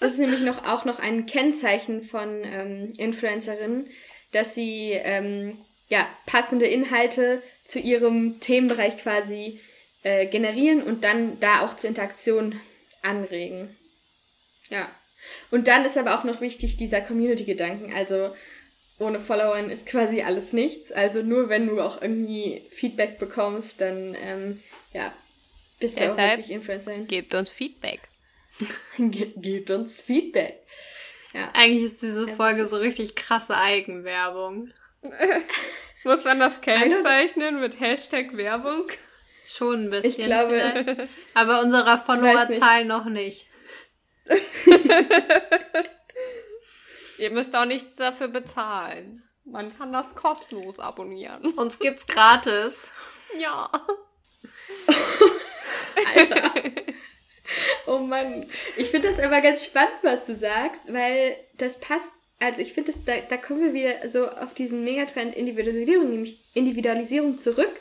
[0.00, 3.88] das ist nämlich noch auch noch ein Kennzeichen von ähm, Influencerinnen,
[4.32, 9.60] dass sie ähm, ja passende Inhalte zu ihrem Themenbereich quasi
[10.02, 12.60] äh, generieren und dann da auch zur Interaktion
[13.02, 13.76] anregen.
[14.70, 14.88] Ja.
[15.50, 17.92] Und dann ist aber auch noch wichtig dieser Community-Gedanken.
[17.92, 18.32] Also
[18.98, 20.90] ohne Followern ist quasi alles nichts.
[20.92, 24.60] Also nur wenn du auch irgendwie Feedback bekommst, dann ähm,
[24.92, 25.12] ja,
[25.78, 27.06] bist Deshalb du auch wirklich Influencerin.
[27.06, 28.00] Gebt uns Feedback.
[28.98, 30.60] Ge gebt uns Feedback.
[31.32, 31.50] Ja.
[31.54, 34.72] Eigentlich ist diese Folge ist so richtig krasse Eigenwerbung.
[36.04, 38.86] Muss man das kennzeichnen mit Hashtag Werbung?
[39.44, 40.10] Schon ein bisschen.
[40.10, 40.72] Ich glaube.
[40.74, 41.08] Vielleicht.
[41.34, 43.46] Aber unserer Followerzahl noch nicht.
[47.18, 49.22] Ihr müsst auch nichts dafür bezahlen.
[49.44, 51.52] Man kann das kostenlos abonnieren.
[51.52, 52.90] Uns gibt's gratis.
[53.38, 53.70] Ja.
[56.14, 56.52] Alter.
[57.86, 58.46] Oh Mann.
[58.76, 62.10] Ich finde das aber ganz spannend, was du sagst, weil das passt.
[62.38, 67.38] Also ich finde, da, da kommen wir wieder so auf diesen Megatrend Individualisierung, nämlich Individualisierung
[67.38, 67.80] zurück,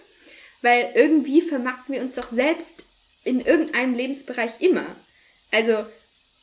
[0.62, 2.86] weil irgendwie vermarkten wir uns doch selbst
[3.24, 4.96] in irgendeinem Lebensbereich immer.
[5.52, 5.86] Also,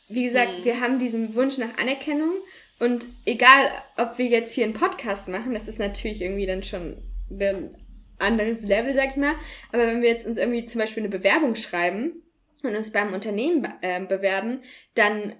[0.09, 0.65] wie gesagt, hm.
[0.65, 2.35] wir haben diesen Wunsch nach Anerkennung
[2.79, 7.03] und egal, ob wir jetzt hier einen Podcast machen, das ist natürlich irgendwie dann schon
[7.31, 7.77] ein
[8.19, 9.35] anderes Level, sag ich mal.
[9.73, 12.23] Aber wenn wir jetzt uns irgendwie zum Beispiel eine Bewerbung schreiben
[12.63, 14.63] und uns beim Unternehmen äh, bewerben,
[14.95, 15.35] dann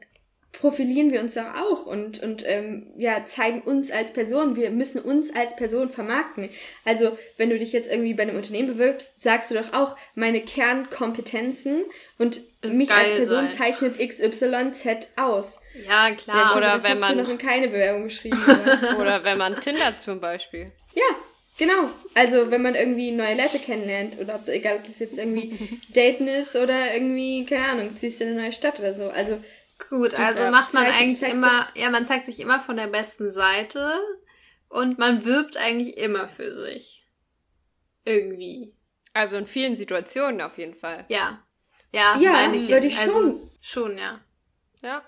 [0.61, 4.57] profilieren wir uns doch auch und, und ähm, ja, zeigen uns als Person.
[4.57, 6.49] Wir müssen uns als Person vermarkten.
[6.85, 10.41] Also, wenn du dich jetzt irgendwie bei einem Unternehmen bewirbst, sagst du doch auch meine
[10.41, 11.85] Kernkompetenzen
[12.19, 13.75] und Ist mich als Person sein.
[13.75, 15.61] zeichnet XYZ aus.
[15.87, 16.53] Ja, klar.
[16.53, 17.17] Ja, oder wenn man.
[17.17, 18.39] Du noch in keine Bewerbung geschrieben.
[18.47, 18.99] Oder?
[19.01, 20.73] oder wenn man Tinder zum Beispiel.
[20.95, 21.17] Ja,
[21.57, 21.89] Genau.
[22.15, 26.27] Also, wenn man irgendwie neue Leute kennenlernt, oder ob, egal, ob das jetzt irgendwie Daten
[26.27, 29.09] ist oder irgendwie, keine Ahnung, ziehst du in eine neue Stadt oder so.
[29.09, 29.39] Also,
[29.89, 34.01] Gut, also macht man eigentlich immer, ja, man zeigt sich immer von der besten Seite
[34.69, 37.07] und man wirbt eigentlich immer für sich.
[38.05, 38.75] Irgendwie.
[39.13, 41.05] Also in vielen Situationen auf jeden Fall.
[41.09, 41.43] Ja.
[41.93, 43.51] Ja, ja meine ich würde ich also, schon.
[43.61, 44.21] Schon, ja.
[44.83, 45.03] Ja.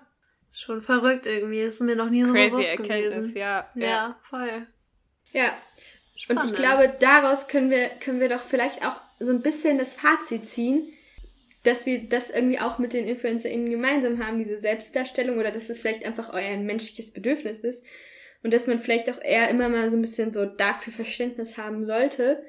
[0.51, 1.65] Schon verrückt irgendwie.
[1.65, 3.37] Das ist mir noch nie so Crazy bewusst Erkenntnis, gewesen.
[3.37, 3.87] Ja, ja.
[3.87, 4.67] Ja, voll.
[5.33, 5.53] Ja.
[6.17, 6.45] Spannend.
[6.45, 9.95] Und ich glaube, daraus können wir, können wir doch vielleicht auch so ein bisschen das
[9.95, 10.93] Fazit ziehen,
[11.67, 15.81] dass wir das irgendwie auch mit den InfluencerInnen gemeinsam haben, diese Selbstdarstellung oder dass es
[15.81, 17.85] vielleicht einfach euer menschliches Bedürfnis ist
[18.43, 21.85] und dass man vielleicht auch eher immer mal so ein bisschen so dafür Verständnis haben
[21.85, 22.45] sollte,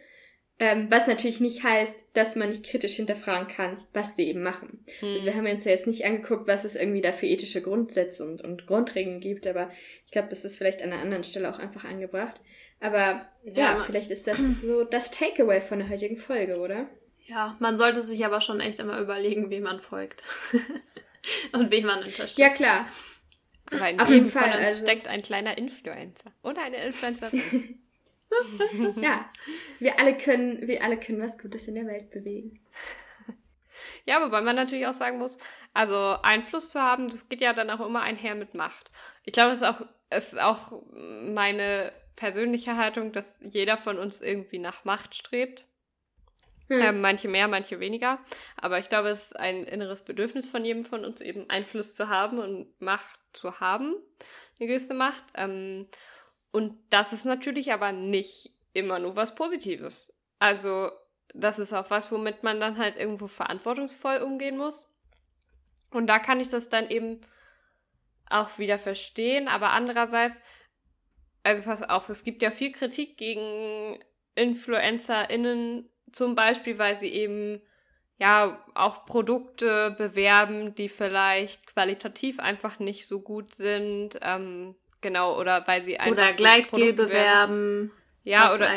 [0.59, 4.83] ähm, was natürlich nicht heißt, dass man nicht kritisch hinterfragen kann, was sie eben machen.
[4.99, 5.13] Hm.
[5.13, 8.23] Also wir haben uns ja jetzt nicht angeguckt, was es irgendwie da für ethische Grundsätze
[8.25, 9.69] und, und Grundregeln gibt, aber
[10.05, 12.41] ich glaube, das ist vielleicht an einer anderen Stelle auch einfach angebracht.
[12.79, 16.87] Aber ja, ja vielleicht ist das so das Takeaway von der heutigen Folge, oder?
[17.27, 20.23] Ja, man sollte sich aber schon echt immer überlegen, wem man folgt.
[21.53, 22.37] und wen man unterstützt.
[22.37, 22.87] Ja, klar.
[23.71, 24.83] Aber in Auf jeden Fall von uns also...
[24.83, 26.31] steckt ein kleiner Influencer.
[26.41, 27.81] Oder eine Influencerin.
[29.01, 29.29] ja,
[29.79, 32.59] wir alle können, wir alle können was Gutes in der Welt bewegen.
[34.05, 35.37] Ja, wobei man natürlich auch sagen muss,
[35.73, 38.89] also Einfluss zu haben, das geht ja dann auch immer einher mit Macht.
[39.25, 44.21] Ich glaube, es ist auch, es ist auch meine persönliche Haltung, dass jeder von uns
[44.21, 45.65] irgendwie nach Macht strebt.
[46.69, 46.81] Hm.
[46.81, 48.19] Ähm, manche mehr, manche weniger.
[48.57, 52.09] Aber ich glaube, es ist ein inneres Bedürfnis von jedem von uns, eben Einfluss zu
[52.09, 53.95] haben und Macht zu haben,
[54.59, 55.23] eine gewisse Macht.
[55.35, 55.87] Ähm,
[56.51, 60.13] und das ist natürlich aber nicht immer nur was Positives.
[60.39, 60.91] Also,
[61.33, 64.93] das ist auch was, womit man dann halt irgendwo verantwortungsvoll umgehen muss.
[65.91, 67.21] Und da kann ich das dann eben
[68.29, 69.47] auch wieder verstehen.
[69.47, 70.41] Aber andererseits,
[71.43, 73.99] also pass auf, es gibt ja viel Kritik gegen
[74.35, 77.61] InfluencerInnen zum Beispiel, weil sie eben
[78.19, 84.17] ja auch Produkte bewerben, die vielleicht qualitativ einfach nicht so gut sind.
[84.21, 86.11] Ähm, genau, oder weil sie einfach.
[86.11, 87.91] Oder Gleitgel bewerben.
[88.23, 88.69] Ja, oder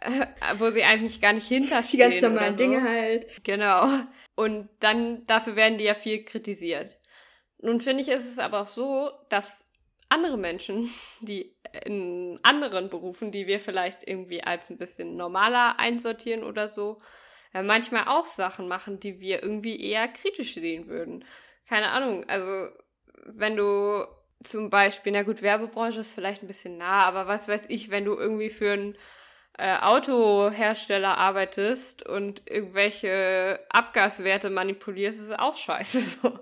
[0.58, 1.90] wo sie eigentlich gar nicht hinterstehen.
[1.90, 2.58] Die ganz normalen so.
[2.58, 3.44] Dinge halt.
[3.44, 3.88] Genau.
[4.34, 6.96] Und dann, dafür werden die ja viel kritisiert.
[7.60, 9.67] Nun finde ich, ist es aber auch so, dass
[10.08, 10.90] andere Menschen,
[11.20, 16.98] die in anderen Berufen, die wir vielleicht irgendwie als ein bisschen normaler einsortieren oder so,
[17.54, 21.24] äh, manchmal auch Sachen machen, die wir irgendwie eher kritisch sehen würden.
[21.68, 22.74] Keine Ahnung, also
[23.24, 24.06] wenn du
[24.42, 28.04] zum Beispiel, na gut, Werbebranche ist vielleicht ein bisschen nah, aber was weiß ich, wenn
[28.04, 28.96] du irgendwie für einen
[29.58, 36.00] äh, Autohersteller arbeitest und irgendwelche Abgaswerte manipulierst, ist es auch scheiße.
[36.22, 36.38] So.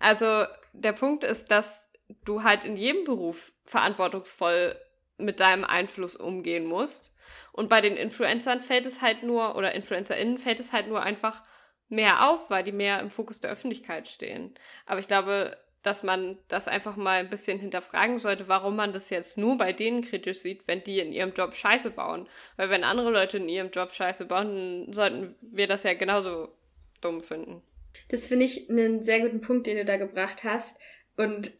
[0.00, 1.87] Also der Punkt ist, dass
[2.24, 4.76] du halt in jedem Beruf verantwortungsvoll
[5.18, 7.14] mit deinem Einfluss umgehen musst.
[7.52, 11.42] Und bei den Influencern fällt es halt nur, oder InfluencerInnen fällt es halt nur einfach
[11.88, 14.54] mehr auf, weil die mehr im Fokus der Öffentlichkeit stehen.
[14.86, 19.10] Aber ich glaube, dass man das einfach mal ein bisschen hinterfragen sollte, warum man das
[19.10, 22.28] jetzt nur bei denen kritisch sieht, wenn die in ihrem Job Scheiße bauen.
[22.56, 26.48] Weil wenn andere Leute in ihrem Job Scheiße bauen, dann sollten wir das ja genauso
[27.00, 27.62] dumm finden.
[28.08, 30.78] Das finde ich einen sehr guten Punkt, den du da gebracht hast.
[31.16, 31.52] Und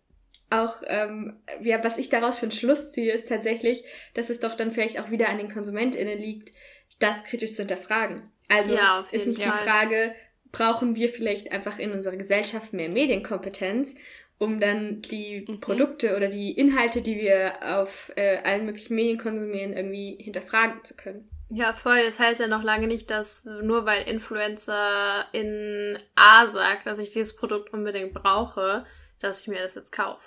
[0.51, 3.85] auch, ähm, ja, was ich daraus für einen Schluss ziehe, ist tatsächlich,
[4.15, 6.53] dass es doch dann vielleicht auch wieder an den KonsumentInnen liegt,
[6.99, 8.31] das kritisch zu hinterfragen.
[8.49, 9.53] Also ja, ist nicht Fall.
[9.53, 10.15] die Frage,
[10.53, 13.95] brauchen wir vielleicht einfach in unserer Gesellschaft mehr Medienkompetenz,
[14.39, 15.61] um dann die mhm.
[15.61, 20.97] Produkte oder die Inhalte, die wir auf äh, allen möglichen Medien konsumieren, irgendwie hinterfragen zu
[20.97, 21.29] können.
[21.51, 22.05] Ja, voll.
[22.05, 27.11] Das heißt ja noch lange nicht, dass nur weil Influencer in A sagt, dass ich
[27.11, 28.85] dieses Produkt unbedingt brauche,
[29.19, 30.23] dass ich mir das jetzt kaufe.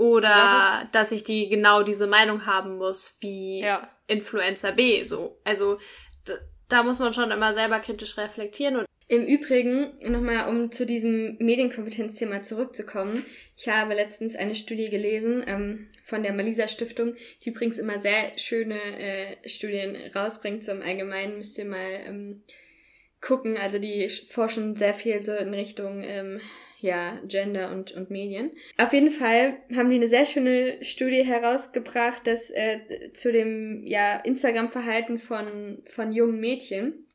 [0.00, 3.86] Oder ja, dass ich die genau diese Meinung haben muss wie ja.
[4.06, 5.04] Influencer B.
[5.04, 5.38] So.
[5.44, 5.76] Also
[6.70, 11.36] da muss man schon immer selber kritisch reflektieren und im Übrigen, nochmal um zu diesem
[11.38, 13.26] Medienkompetenzthema zurückzukommen.
[13.58, 18.38] Ich habe letztens eine Studie gelesen ähm, von der Malisa Stiftung, die übrigens immer sehr
[18.38, 20.64] schöne äh, Studien rausbringt.
[20.64, 22.44] Zum Allgemeinen müsst ihr mal ähm,
[23.20, 23.58] gucken.
[23.58, 26.40] Also die forschen sehr viel so in Richtung ähm,
[26.80, 28.50] ja, Gender und, und Medien.
[28.78, 34.16] Auf jeden Fall haben die eine sehr schöne Studie herausgebracht, dass äh, zu dem ja,
[34.16, 37.06] Instagram-Verhalten von, von jungen Mädchen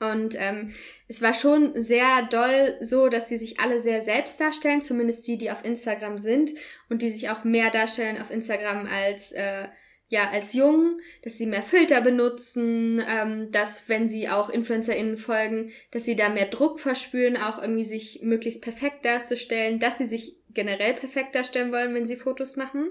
[0.00, 0.72] und ähm,
[1.08, 5.36] es war schon sehr doll so, dass sie sich alle sehr selbst darstellen, zumindest die,
[5.36, 6.52] die auf Instagram sind
[6.88, 9.66] und die sich auch mehr darstellen auf Instagram als äh,
[10.08, 15.70] ja als jung, dass sie mehr Filter benutzen, ähm, dass wenn sie auch InfluencerInnen folgen,
[15.90, 20.36] dass sie da mehr Druck verspüren, auch irgendwie sich möglichst perfekt darzustellen, dass sie sich
[20.50, 22.90] generell perfekt darstellen wollen, wenn sie Fotos machen.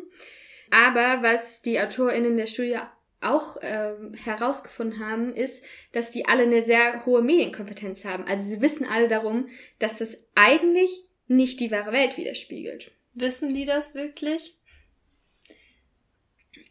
[0.70, 2.78] Aber was die AutorInnen der Studie
[3.20, 8.26] auch ähm, herausgefunden haben, ist, dass die alle eine sehr hohe Medienkompetenz haben.
[8.26, 9.50] Also sie wissen alle darum,
[9.80, 12.92] dass das eigentlich nicht die wahre Welt widerspiegelt.
[13.14, 14.56] Wissen die das wirklich?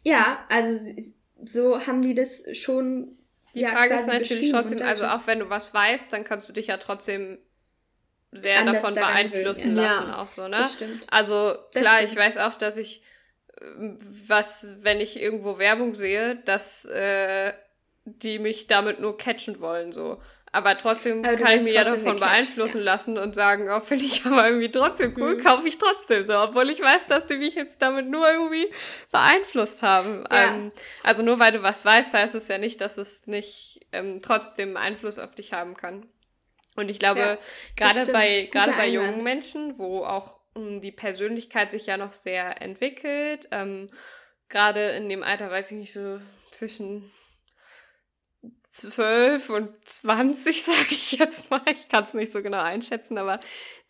[0.03, 0.79] Ja, also
[1.43, 3.17] so haben die das schon.
[3.53, 6.53] Die ja, Frage ist natürlich trotzdem, also auch wenn du was weißt, dann kannst du
[6.53, 7.39] dich ja trotzdem
[8.31, 9.83] sehr davon beeinflussen ja.
[9.83, 10.57] lassen, ja, auch so, ne?
[10.57, 11.07] Das stimmt.
[11.09, 13.01] Also klar, ich weiß auch, dass ich
[14.27, 17.53] was, wenn ich irgendwo Werbung sehe, dass äh,
[18.05, 20.21] die mich damit nur catchen wollen, so.
[20.57, 22.83] Aber trotzdem aber kann ich mich ja davon beeinflussen ja.
[22.83, 25.43] lassen und sagen, oh, finde ich aber irgendwie trotzdem cool, mhm.
[25.43, 28.67] kaufe ich trotzdem so, obwohl ich weiß, dass die mich jetzt damit nur irgendwie
[29.11, 30.23] beeinflusst haben.
[30.31, 30.55] Ja.
[30.55, 30.71] Ähm,
[31.03, 34.77] also nur weil du was weißt, heißt es ja nicht, dass es nicht ähm, trotzdem
[34.77, 36.07] Einfluss auf dich haben kann.
[36.75, 37.37] Und ich glaube, ja,
[37.75, 43.47] gerade bei gerade bei jungen Menschen, wo auch die Persönlichkeit sich ja noch sehr entwickelt.
[43.51, 43.91] Ähm,
[44.49, 46.19] Gerade in dem Alter, weiß ich nicht, so
[46.51, 47.11] zwischen
[48.77, 51.61] 12 und 20, sage ich jetzt mal.
[51.73, 53.39] Ich kann es nicht so genau einschätzen, aber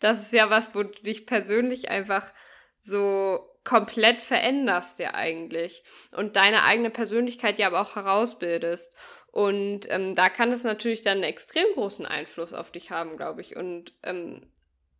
[0.00, 2.32] das ist ja was, wo du dich persönlich einfach
[2.80, 8.94] so komplett veränderst ja eigentlich und deine eigene Persönlichkeit ja aber auch herausbildest.
[9.30, 13.42] Und ähm, da kann es natürlich dann einen extrem großen Einfluss auf dich haben, glaube
[13.42, 13.56] ich.
[13.56, 14.50] Und ähm,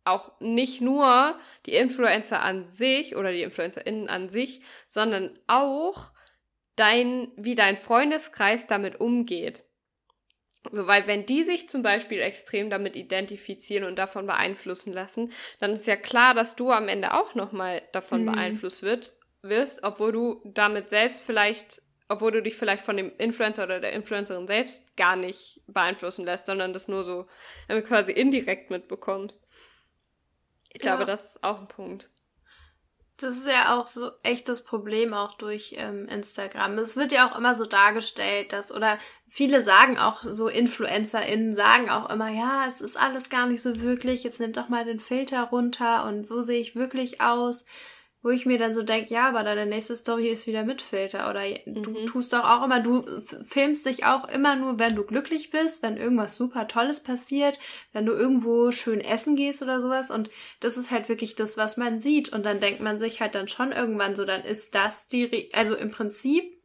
[0.05, 6.11] auch nicht nur die Influencer an sich oder die InfluencerInnen an sich, sondern auch
[6.75, 9.65] dein, wie dein Freundeskreis damit umgeht.
[10.71, 15.73] So, weil wenn die sich zum Beispiel extrem damit identifizieren und davon beeinflussen lassen, dann
[15.73, 18.33] ist ja klar, dass du am Ende auch nochmal davon mhm.
[18.33, 23.63] beeinflusst wird, wirst, obwohl du damit selbst vielleicht, obwohl du dich vielleicht von dem Influencer
[23.63, 27.25] oder der Influencerin selbst gar nicht beeinflussen lässt, sondern das nur so
[27.85, 29.41] quasi indirekt mitbekommst.
[30.73, 31.05] Ich glaube, ja.
[31.05, 32.09] das ist auch ein Punkt.
[33.21, 36.77] Das ist ja auch so echt das Problem auch durch ähm, Instagram.
[36.77, 41.89] Es wird ja auch immer so dargestellt, dass, oder viele sagen auch, so InfluencerInnen sagen
[41.89, 44.99] auch immer, ja, es ist alles gar nicht so wirklich, jetzt nimm doch mal den
[44.99, 47.65] Filter runter und so sehe ich wirklich aus
[48.21, 51.29] wo ich mir dann so denke, ja, aber deine nächste Story ist wieder mit Filter.
[51.29, 52.05] Oder du mhm.
[52.05, 53.05] tust doch auch immer, du
[53.47, 57.59] filmst dich auch immer nur, wenn du glücklich bist, wenn irgendwas super Tolles passiert,
[57.93, 60.11] wenn du irgendwo schön essen gehst oder sowas.
[60.11, 60.29] Und
[60.59, 62.29] das ist halt wirklich das, was man sieht.
[62.29, 65.47] Und dann denkt man sich halt dann schon irgendwann so, dann ist das die, Re
[65.53, 66.59] also im Prinzip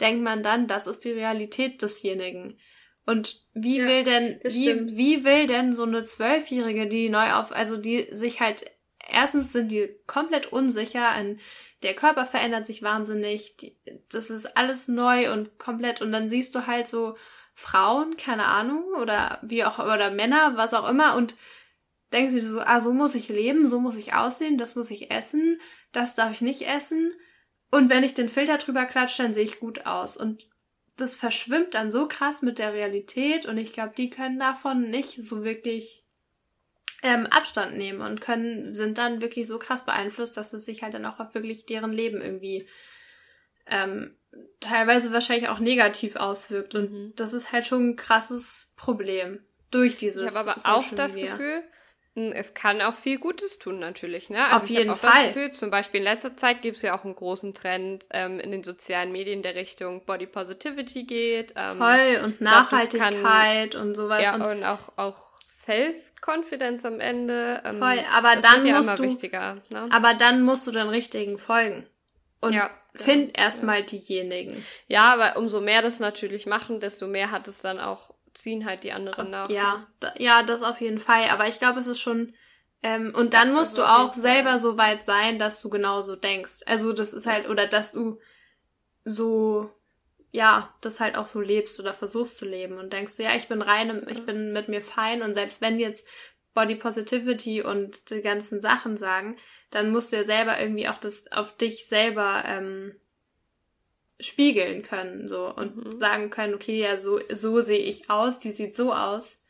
[0.00, 2.58] denkt man dann, das ist die Realität desjenigen.
[3.06, 7.52] Und wie ja, will denn, wie, wie will denn so eine Zwölfjährige, die neu auf,
[7.52, 8.64] also die sich halt,
[9.10, 11.40] erstens sind die komplett unsicher, ein,
[11.82, 13.76] der Körper verändert sich wahnsinnig, die,
[14.08, 17.16] das ist alles neu und komplett, und dann siehst du halt so
[17.54, 21.36] Frauen, keine Ahnung, oder wie auch, oder Männer, was auch immer, und
[22.12, 25.10] denkst dir so, ah, so muss ich leben, so muss ich aussehen, das muss ich
[25.10, 25.60] essen,
[25.92, 27.12] das darf ich nicht essen.
[27.70, 30.16] Und wenn ich den Filter drüber klatsche, dann sehe ich gut aus.
[30.16, 30.48] Und
[30.96, 35.12] das verschwimmt dann so krass mit der Realität und ich glaube, die können davon nicht
[35.24, 36.03] so wirklich
[37.04, 40.94] ähm, Abstand nehmen und können, sind dann wirklich so krass beeinflusst, dass es sich halt
[40.94, 42.66] dann auch auf wirklich deren Leben irgendwie
[43.66, 44.16] ähm,
[44.60, 46.74] teilweise wahrscheinlich auch negativ auswirkt.
[46.74, 47.12] Und mhm.
[47.14, 50.32] das ist halt schon ein krasses Problem durch dieses.
[50.32, 51.36] Ich habe aber Social auch das Media.
[51.36, 51.62] Gefühl,
[52.16, 54.30] es kann auch viel Gutes tun, natürlich.
[54.30, 54.42] Ne?
[54.44, 55.24] Also Auf jeden ich Fall.
[55.24, 58.40] Das Gefühl, zum Beispiel in letzter Zeit gibt es ja auch einen großen Trend ähm,
[58.40, 61.52] in den sozialen Medien, der Richtung Body Positivity geht.
[61.56, 64.22] Ähm, Voll und Nachhaltigkeit glaub, kann, und sowas.
[64.22, 67.60] Ja, und, und auch, auch Self-Confidence am Ende.
[67.64, 69.02] Ähm, Voll, aber dann ja musst du.
[69.02, 69.88] Wichtiger, ne?
[69.90, 71.86] Aber dann musst du den richtigen folgen.
[72.40, 73.86] Und ja, find ja, erstmal ja.
[73.86, 74.64] diejenigen.
[74.86, 78.84] Ja, aber umso mehr das natürlich machen, desto mehr hat es dann auch ziehen halt
[78.84, 79.48] die anderen nach.
[79.50, 81.28] Ja, da, ja, das auf jeden Fall.
[81.30, 82.34] Aber ich glaube, es ist schon.
[82.82, 86.60] Ähm, und dann musst also du auch selber so weit sein, dass du genauso denkst.
[86.66, 88.18] Also das ist halt, oder dass du
[89.04, 89.70] so,
[90.34, 93.46] ja, das halt auch so lebst oder versuchst zu leben und denkst du, ja, ich
[93.46, 96.08] bin rein, ich bin mit mir fein und selbst wenn jetzt
[96.54, 99.36] Body Positivity und die ganzen Sachen sagen,
[99.70, 102.96] dann musst du ja selber irgendwie auch das auf dich selber ähm,
[104.18, 105.98] spiegeln können so und mhm.
[106.00, 109.40] sagen können, okay, ja, so, so sehe ich aus, die sieht so aus.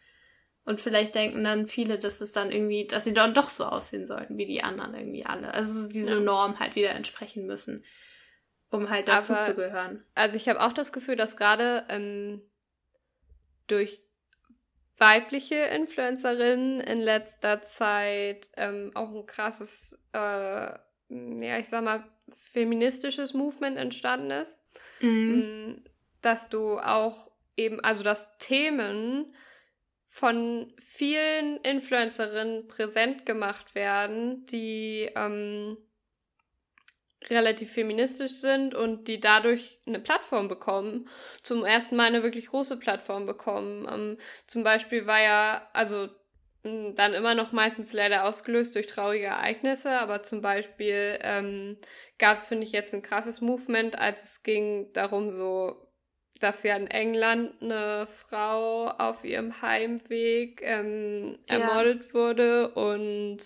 [0.67, 4.07] Und vielleicht denken dann viele, dass es dann irgendwie, dass sie dann doch so aussehen
[4.07, 5.55] sollten wie die anderen irgendwie alle.
[5.55, 6.21] Also diese ja.
[6.21, 7.85] Norm halt wieder entsprechen müssen,
[8.75, 10.05] um halt dazu Aber, zu gehören.
[10.15, 12.43] Also ich habe auch das Gefühl, dass gerade ähm,
[13.67, 14.03] durch
[14.97, 23.35] weibliche Influencerinnen in letzter Zeit ähm, auch ein krasses, äh, ja, ich sag mal, feministisches
[23.35, 24.61] Movement entstanden ist.
[25.01, 25.37] Mhm.
[25.37, 25.85] Mm,
[26.23, 29.35] dass du auch eben, also dass Themen
[30.07, 35.77] von vielen Influencerinnen präsent gemacht werden, die ähm,
[37.31, 41.09] relativ feministisch sind und die dadurch eine Plattform bekommen,
[41.43, 43.87] zum ersten Mal eine wirklich große Plattform bekommen.
[43.91, 46.09] Ähm, zum Beispiel war ja, also
[46.65, 51.77] dann immer noch meistens leider ausgelöst durch traurige Ereignisse, aber zum Beispiel ähm,
[52.19, 55.84] gab es, finde ich, jetzt ein krasses Movement, als es ging darum, so
[56.45, 62.15] dass ja in England eine Frau auf ihrem Heimweg ähm, ermordet ja.
[62.15, 62.69] wurde.
[62.69, 63.39] Und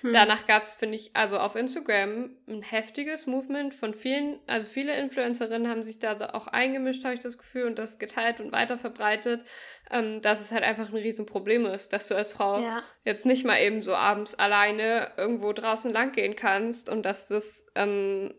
[0.00, 0.12] hm.
[0.14, 4.96] danach gab es, finde ich, also auf Instagram ein heftiges Movement von vielen, also viele
[4.96, 8.78] Influencerinnen haben sich da auch eingemischt, habe ich das Gefühl, und das geteilt und weiter
[8.78, 9.44] verbreitet,
[9.90, 12.82] ähm, dass es halt einfach ein Riesenproblem ist, dass du als Frau ja.
[13.04, 17.66] jetzt nicht mal eben so abends alleine irgendwo draußen lang gehen kannst und dass das
[17.74, 18.32] ähm,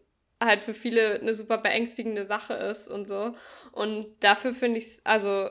[0.44, 3.36] halt für viele eine super beängstigende Sache ist und so.
[3.78, 5.50] Und dafür finde ich also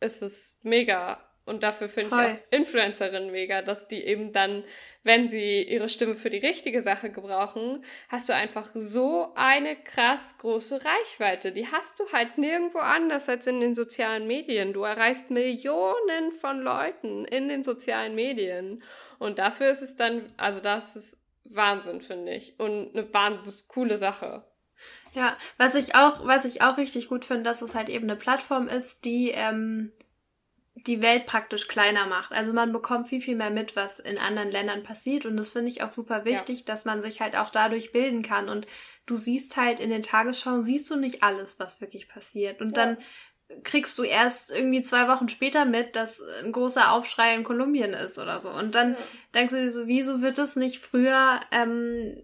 [0.00, 1.24] ist es mega.
[1.46, 4.62] Und dafür finde ich auch Influencerinnen mega, dass die eben dann,
[5.02, 10.36] wenn sie ihre Stimme für die richtige Sache gebrauchen, hast du einfach so eine krass
[10.38, 11.52] große Reichweite.
[11.52, 14.72] Die hast du halt nirgendwo anders als in den sozialen Medien.
[14.72, 18.82] Du erreichst Millionen von Leuten in den sozialen Medien.
[19.18, 22.58] Und dafür ist es dann, also das ist Wahnsinn, finde ich.
[22.60, 24.44] Und eine wahnsinnig coole Sache.
[25.14, 28.16] Ja, was ich auch, was ich auch richtig gut finde, dass es halt eben eine
[28.16, 29.92] Plattform ist, die ähm,
[30.86, 32.32] die Welt praktisch kleiner macht.
[32.32, 35.26] Also man bekommt viel, viel mehr mit, was in anderen Ländern passiert.
[35.26, 36.64] Und das finde ich auch super wichtig, ja.
[36.66, 38.48] dass man sich halt auch dadurch bilden kann.
[38.48, 38.66] Und
[39.06, 42.60] du siehst halt in den Tagesschauen, siehst du nicht alles, was wirklich passiert.
[42.60, 42.84] Und ja.
[42.84, 42.98] dann
[43.64, 48.18] kriegst du erst irgendwie zwei Wochen später mit, dass ein großer Aufschrei in Kolumbien ist
[48.18, 48.50] oder so.
[48.50, 48.98] Und dann ja.
[49.34, 52.22] denkst du dir so, wieso wird das nicht früher ähm,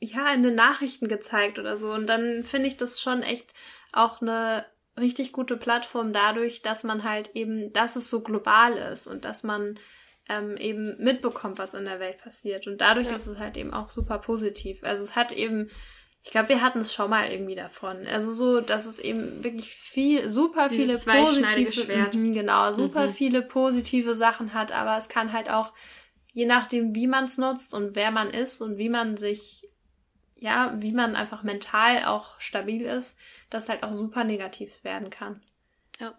[0.00, 1.92] ja in den Nachrichten gezeigt oder so?
[1.92, 3.54] Und dann finde ich das schon echt
[3.92, 4.64] auch eine
[4.98, 9.42] richtig gute Plattform dadurch, dass man halt eben, dass es so global ist und dass
[9.42, 9.78] man
[10.28, 12.66] ähm, eben mitbekommt, was in der Welt passiert.
[12.66, 13.14] Und dadurch ja.
[13.14, 14.82] ist es halt eben auch super positiv.
[14.84, 15.70] Also es hat eben
[16.24, 18.06] ich glaube, wir hatten es schon mal irgendwie davon.
[18.06, 22.16] Also so, dass es eben wirklich viel, super Dieses viele positive.
[22.16, 23.12] Mhm, genau, super mhm.
[23.12, 25.74] viele positive Sachen hat, aber es kann halt auch,
[26.32, 29.68] je nachdem, wie man es nutzt und wer man ist und wie man sich,
[30.36, 33.16] ja, wie man einfach mental auch stabil ist,
[33.50, 35.40] das halt auch super negativ werden kann.
[36.00, 36.14] Ja,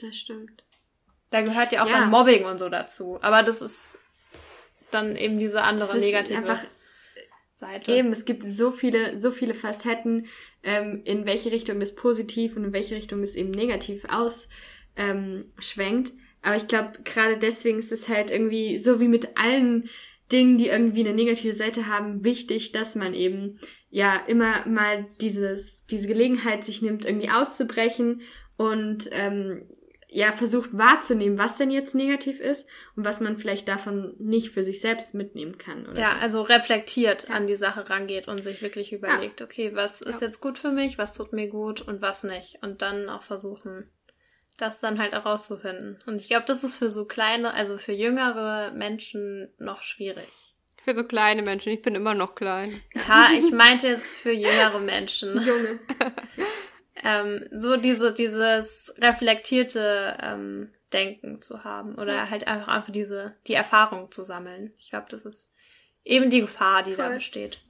[0.00, 0.64] das stimmt.
[1.30, 2.00] Da gehört ja auch ja.
[2.00, 3.18] dann Mobbing und so dazu.
[3.22, 3.98] Aber das ist
[4.90, 6.38] dann eben diese andere negative.
[6.38, 6.64] Einfach
[7.56, 7.90] Seite.
[7.90, 10.26] Eben, es gibt so viele, so viele Facetten,
[10.62, 14.48] ähm, in welche Richtung es positiv und in welche Richtung es eben negativ aus,
[14.94, 16.12] ähm, schwenkt.
[16.42, 19.88] Aber ich glaube, gerade deswegen ist es halt irgendwie so wie mit allen
[20.32, 23.58] Dingen, die irgendwie eine negative Seite haben, wichtig, dass man eben
[23.90, 28.22] ja immer mal dieses, diese Gelegenheit sich nimmt, irgendwie auszubrechen
[28.56, 29.68] und ähm,
[30.08, 34.62] ja versucht wahrzunehmen, was denn jetzt negativ ist und was man vielleicht davon nicht für
[34.62, 35.86] sich selbst mitnehmen kann.
[35.86, 36.22] Oder ja, so.
[36.22, 37.34] also reflektiert ja.
[37.34, 39.46] an die Sache rangeht und sich wirklich überlegt, ja.
[39.46, 40.28] okay, was ist ja.
[40.28, 42.58] jetzt gut für mich, was tut mir gut und was nicht.
[42.62, 43.90] Und dann auch versuchen,
[44.56, 45.98] das dann halt herauszufinden.
[46.06, 50.54] Und ich glaube, das ist für so kleine, also für jüngere Menschen noch schwierig.
[50.84, 52.80] Für so kleine Menschen, ich bin immer noch klein.
[53.08, 55.32] Ja, ich meinte jetzt für jüngere Menschen.
[55.46, 55.80] Junge.
[57.02, 62.30] ähm, so diese, dieses reflektierte ähm, Denken zu haben oder ja.
[62.30, 64.72] halt einfach, einfach diese, die Erfahrung zu sammeln.
[64.78, 65.52] Ich glaube, das ist
[66.04, 67.04] eben die Gefahr, die Voll.
[67.04, 67.62] da besteht.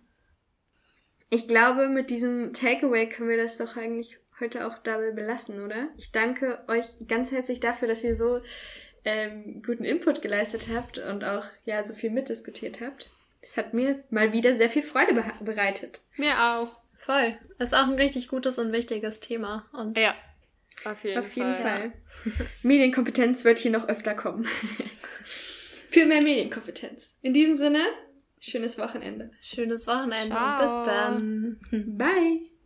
[1.31, 5.89] Ich glaube, mit diesem Takeaway können wir das doch eigentlich heute auch dabei belassen, oder?
[5.97, 8.41] Ich danke euch ganz herzlich dafür, dass ihr so
[9.05, 13.11] ähm, guten Input geleistet habt und auch ja so viel mitdiskutiert habt.
[13.41, 16.01] Das hat mir mal wieder sehr viel Freude be bereitet.
[16.17, 16.81] Mir auch.
[16.97, 17.39] Voll.
[17.59, 19.67] Ist auch ein richtig gutes und wichtiges Thema.
[19.73, 20.15] Und ja.
[20.85, 21.93] Auf jeden, auf jeden Fall.
[22.23, 22.47] Fall.
[22.63, 24.45] Medienkompetenz wird hier noch öfter kommen.
[25.91, 27.17] Für mehr Medienkompetenz.
[27.23, 27.81] In diesem Sinne,
[28.41, 29.31] schönes Wochenende.
[29.41, 30.53] Schönes Wochenende Ciao.
[30.53, 31.97] und bis dann.
[31.97, 32.51] Bye.